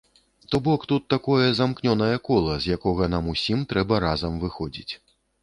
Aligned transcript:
То 0.51 0.59
бок 0.67 0.81
тут 0.91 1.03
такое 1.13 1.49
замкнёнае 1.59 2.15
кола, 2.31 2.57
з 2.65 2.73
якога 2.77 3.11
нам 3.17 3.29
усім 3.35 3.59
трэба 3.75 4.01
разам 4.07 4.43
выходзіць. 4.47 4.91